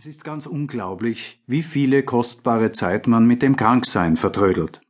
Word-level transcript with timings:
Es 0.00 0.06
ist 0.06 0.22
ganz 0.22 0.46
unglaublich, 0.46 1.42
wie 1.48 1.64
viele 1.64 2.04
kostbare 2.04 2.70
Zeit 2.70 3.08
man 3.08 3.26
mit 3.26 3.42
dem 3.42 3.56
Kranksein 3.56 4.16
vertrödelt. 4.16 4.80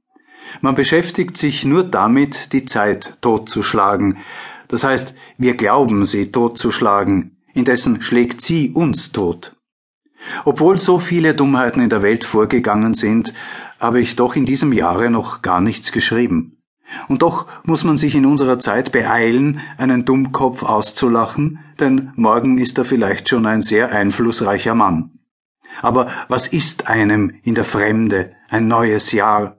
Man 0.61 0.75
beschäftigt 0.75 1.39
sich 1.39 1.65
nur 1.65 1.83
damit, 1.83 2.53
die 2.53 2.67
Zeit 2.67 3.17
totzuschlagen. 3.23 4.19
Das 4.69 4.85
heißt, 4.85 5.15
wir 5.39 5.57
glauben 5.57 6.05
sie 6.05 6.31
totzuschlagen, 6.31 7.39
indessen 7.55 8.03
schlägt 8.03 8.43
sie 8.43 8.73
uns 8.73 9.11
tot. 9.11 9.57
Obwohl 10.45 10.77
so 10.77 10.99
viele 10.99 11.35
Dummheiten 11.35 11.81
in 11.81 11.89
der 11.89 12.03
Welt 12.03 12.25
vorgegangen 12.25 12.93
sind, 12.93 13.33
habe 13.81 14.03
ich 14.03 14.15
doch 14.15 14.37
in 14.37 14.45
diesem 14.45 14.75
Jahre 14.75 15.09
noch 15.09 15.41
gar 15.41 15.63
nichts 15.63 15.91
geschrieben. 15.91 16.58
Und 17.09 17.23
doch 17.23 17.47
muss 17.65 17.85
man 17.85 17.97
sich 17.97 18.15
in 18.15 18.27
unserer 18.27 18.59
Zeit 18.59 18.93
beeilen, 18.93 19.61
einen 19.77 20.05
Dummkopf 20.05 20.63
auszulachen, 20.63 21.61
denn 21.79 22.13
morgen 22.17 22.59
ist 22.59 22.79
er 22.79 22.85
vielleicht 22.85 23.29
schon 23.29 23.47
ein 23.47 23.63
sehr 23.63 23.93
einflussreicher 23.93 24.75
Mann. 24.75 25.13
Aber 25.83 26.09
was 26.29 26.49
ist 26.49 26.89
einem 26.89 27.33
in 27.43 27.55
der 27.55 27.65
Fremde 27.65 28.31
ein 28.49 28.69
neues 28.69 29.13
Jahr? 29.13 29.59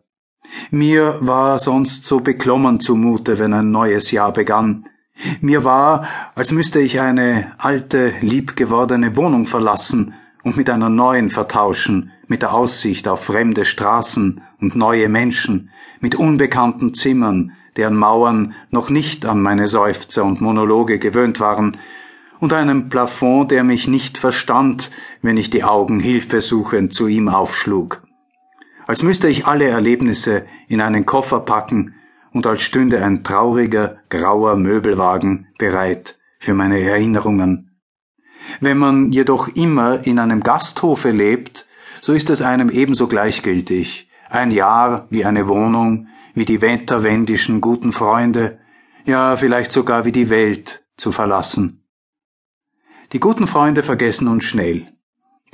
Mir 0.71 1.17
war 1.21 1.59
sonst 1.59 2.05
so 2.05 2.19
beklommen 2.19 2.79
zumute, 2.79 3.39
wenn 3.39 3.53
ein 3.53 3.71
neues 3.71 4.11
Jahr 4.11 4.33
begann. 4.33 4.85
Mir 5.41 5.63
war, 5.63 6.07
als 6.35 6.51
müsste 6.51 6.79
ich 6.79 6.99
eine 6.99 7.53
alte, 7.57 8.13
liebgewordene 8.21 9.15
Wohnung 9.15 9.45
verlassen 9.45 10.13
und 10.43 10.57
mit 10.57 10.69
einer 10.69 10.89
neuen 10.89 11.29
vertauschen, 11.29 12.11
mit 12.27 12.41
der 12.41 12.53
Aussicht 12.53 13.07
auf 13.07 13.25
fremde 13.25 13.65
Straßen 13.65 14.41
und 14.59 14.75
neue 14.75 15.09
Menschen, 15.09 15.69
mit 15.99 16.15
unbekannten 16.15 16.93
Zimmern, 16.93 17.53
deren 17.75 17.95
Mauern 17.95 18.53
noch 18.71 18.89
nicht 18.89 19.25
an 19.25 19.41
meine 19.41 19.67
Seufzer 19.67 20.23
und 20.23 20.41
Monologe 20.41 20.99
gewöhnt 20.99 21.39
waren, 21.39 21.77
und 22.39 22.53
einem 22.53 22.89
Plafond, 22.89 23.51
der 23.51 23.63
mich 23.63 23.87
nicht 23.87 24.17
verstand, 24.17 24.91
wenn 25.21 25.37
ich 25.37 25.49
die 25.49 25.63
Augen 25.63 25.99
hilfesuchend 25.99 26.93
zu 26.93 27.07
ihm 27.07 27.27
aufschlug. 27.27 28.01
Als 28.87 29.03
müsste 29.03 29.27
ich 29.27 29.45
alle 29.45 29.67
Erlebnisse 29.67 30.45
in 30.67 30.81
einen 30.81 31.05
Koffer 31.05 31.41
packen 31.41 31.95
und 32.31 32.47
als 32.47 32.61
stünde 32.61 33.03
ein 33.03 33.23
trauriger, 33.23 33.97
grauer 34.09 34.55
Möbelwagen 34.55 35.47
bereit 35.57 36.19
für 36.39 36.53
meine 36.53 36.79
Erinnerungen. 36.79 37.77
Wenn 38.61 38.77
man 38.77 39.11
jedoch 39.11 39.49
immer 39.49 40.05
in 40.07 40.17
einem 40.17 40.41
Gasthofe 40.41 41.11
lebt, 41.11 41.67
so 42.01 42.13
ist 42.13 42.29
es 42.29 42.41
einem 42.41 42.69
ebenso 42.69 43.07
gleichgültig, 43.07 44.08
ein 44.29 44.51
Jahr 44.51 45.07
wie 45.09 45.25
eine 45.25 45.47
Wohnung, 45.47 46.07
wie 46.33 46.45
die 46.45 46.61
wetterwendischen 46.61 47.61
guten 47.61 47.91
Freunde, 47.91 48.59
ja 49.05 49.35
vielleicht 49.35 49.71
sogar 49.71 50.05
wie 50.05 50.11
die 50.11 50.29
Welt 50.29 50.85
zu 50.97 51.11
verlassen. 51.11 51.83
Die 53.11 53.19
guten 53.19 53.47
Freunde 53.47 53.81
vergessen 53.81 54.27
uns 54.27 54.43
schnell. 54.43 54.93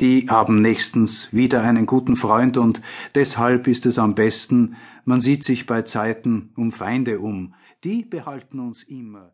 Die 0.02 0.28
haben 0.30 0.62
nächstens 0.62 1.34
wieder 1.34 1.64
einen 1.64 1.86
guten 1.86 2.18
Freund 2.18 2.58
und 2.58 2.82
deshalb 3.16 3.68
ist 3.68 3.86
es 3.86 3.98
am 3.98 4.14
besten, 4.14 4.76
man 5.06 5.22
sieht 5.22 5.46
sich 5.46 5.66
bei 5.66 5.84
Zeiten 5.84 6.52
um 6.58 6.74
Feinde 6.74 7.20
um. 7.20 7.54
Die 7.86 8.04
behalten 8.04 8.60
uns 8.60 8.84
immer. 8.84 9.34